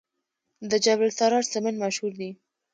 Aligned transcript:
د 0.69 0.71
جبل 0.85 1.07
السراج 1.11 1.45
سمنټ 1.53 1.77
مشهور 1.83 2.11
دي 2.19 2.29